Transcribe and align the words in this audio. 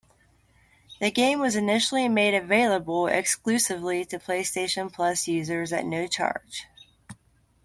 The 0.99 1.11
game 1.11 1.39
was 1.39 1.55
initially 1.55 2.09
made 2.09 2.33
available 2.33 3.05
exclusively 3.05 4.03
to 4.05 4.17
PlayStation 4.17 4.91
Plus 4.91 5.27
users 5.27 5.71
at 5.71 5.85
no 5.85 6.07
charge. 6.07 6.65